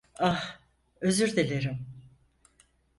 [0.19, 0.43] Ah,
[1.01, 1.85] özür dilerim.